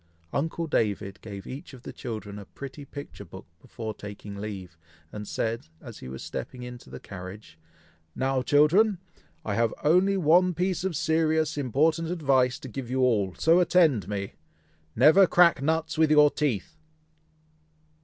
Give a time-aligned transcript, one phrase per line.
[0.33, 4.75] Uncle David gave each of the children a pretty picture book before taking leave,
[5.11, 7.55] and said, as he was stepping into the carriage,
[8.15, 8.97] "Now, children!
[9.45, 14.01] I have only one piece of serious, important advice to give you all, so attend
[14.01, 14.33] to me!
[14.95, 16.77] never crack nuts with your teeth!"